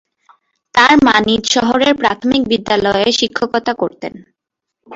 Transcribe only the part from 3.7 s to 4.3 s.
করতেন।